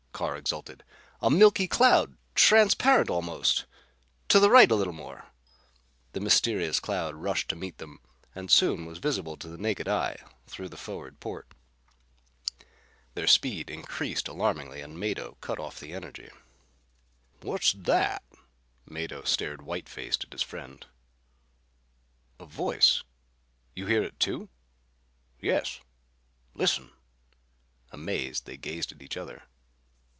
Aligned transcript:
Carr 0.13 0.37
exulted. 0.37 0.83
"A 1.19 1.31
milky 1.31 1.67
cloud. 1.67 2.15
Transparent 2.35 3.09
almost. 3.09 3.65
To 4.27 4.39
the 4.39 4.51
right 4.51 4.69
a 4.69 4.75
little 4.75 4.93
more!" 4.93 5.25
The 6.13 6.19
mysterious 6.19 6.79
cloud 6.79 7.15
rushed 7.15 7.49
to 7.49 7.55
meet 7.55 7.79
them 7.79 7.99
and 8.35 8.51
soon 8.51 8.85
was 8.85 8.99
visible 8.99 9.35
to 9.37 9.47
the 9.47 9.57
naked 9.57 9.87
eye 9.87 10.17
through 10.45 10.69
the 10.69 10.77
forward 10.77 11.19
port. 11.19 11.47
Their 13.15 13.25
speed 13.25 13.71
increased 13.71 14.27
alarmingly 14.27 14.81
and 14.81 14.99
Mado 14.99 15.37
cut 15.41 15.57
off 15.57 15.79
the 15.79 15.91
energy. 15.93 16.29
"What's 17.41 17.73
that?" 17.73 18.21
Mado 18.85 19.23
stared 19.23 19.63
white 19.63 19.89
faced 19.89 20.23
at 20.25 20.33
his 20.33 20.43
friend. 20.43 20.85
"A 22.39 22.45
voice! 22.45 23.01
You 23.75 23.87
hear 23.87 24.03
it 24.03 24.19
too?" 24.19 24.49
"Yes. 25.39 25.79
Listen!" 26.53 26.91
Amazed, 27.91 28.45
they 28.45 28.57
gazed 28.57 28.91
at 28.91 29.01
each 29.01 29.17
other. 29.17 29.45